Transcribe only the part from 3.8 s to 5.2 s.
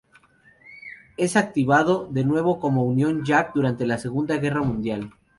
la Segunda Guerra Mundial.